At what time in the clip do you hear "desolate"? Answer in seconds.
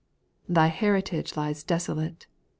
1.61-2.25